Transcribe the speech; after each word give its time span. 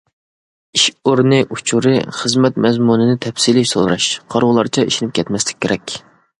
ئىش 0.77 0.85
ئورنى 1.09 1.41
ئۇچۇرى، 1.55 1.93
خىزمەت 2.21 2.57
مەزمۇنىنى 2.67 3.19
تەپسىلىي 3.27 3.71
سوراش، 3.75 4.11
قارىغۇلارچە 4.35 4.89
ئىشىنىپ 4.91 5.17
كەتمەسلىك 5.21 5.65
كېرەك. 5.67 5.99